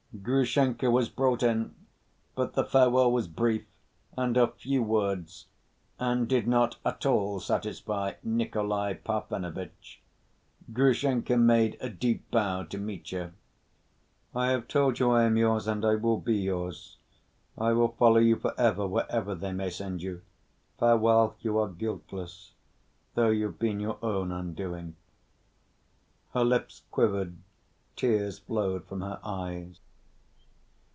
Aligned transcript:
Grushenka 0.21 0.91
was 0.91 1.07
brought 1.07 1.41
in, 1.41 1.73
but 2.35 2.51
the 2.53 2.65
farewell 2.65 3.09
was 3.11 3.27
brief, 3.29 3.63
and 4.17 4.37
of 4.37 4.57
few 4.57 4.83
words, 4.83 5.45
and 5.99 6.27
did 6.27 6.47
not 6.49 6.75
at 6.85 7.05
all 7.05 7.39
satisfy 7.39 8.15
Nikolay 8.21 8.95
Parfenovitch. 8.95 10.01
Grushenka 10.73 11.37
made 11.37 11.77
a 11.79 11.89
deep 11.89 12.29
bow 12.29 12.63
to 12.63 12.77
Mitya. 12.77 13.31
"I 14.35 14.49
have 14.49 14.67
told 14.67 14.99
you 14.99 15.09
I 15.11 15.23
am 15.23 15.37
yours, 15.37 15.65
and 15.65 15.83
I 15.85 15.95
will 15.95 16.19
be 16.19 16.35
yours. 16.35 16.97
I 17.57 17.71
will 17.71 17.93
follow 17.97 18.19
you 18.19 18.35
for 18.35 18.53
ever, 18.59 18.85
wherever 18.85 19.33
they 19.33 19.53
may 19.53 19.69
send 19.69 20.01
you. 20.03 20.21
Farewell; 20.77 21.37
you 21.39 21.57
are 21.57 21.69
guiltless, 21.69 22.51
though 23.15 23.29
you've 23.29 23.59
been 23.59 23.79
your 23.79 23.97
own 24.03 24.31
undoing." 24.33 24.97
Her 26.33 26.43
lips 26.43 26.83
quivered, 26.91 27.37
tears 27.95 28.39
flowed 28.39 28.83
from 28.85 28.99
her 29.01 29.19
eyes. 29.23 29.79